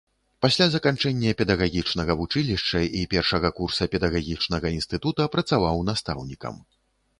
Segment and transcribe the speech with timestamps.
[0.43, 6.61] Пасля заканчэння педагагічнага вучылішча і першага курса педагагічнага інстытута працаваў настаўнікам.